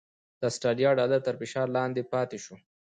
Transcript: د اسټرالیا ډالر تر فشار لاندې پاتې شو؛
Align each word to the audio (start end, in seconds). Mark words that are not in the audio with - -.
د 0.39 0.41
اسټرالیا 0.51 0.89
ډالر 0.99 1.19
تر 1.27 1.35
فشار 1.41 1.67
لاندې 1.77 2.09
پاتې 2.13 2.37
شو؛ 2.43 2.55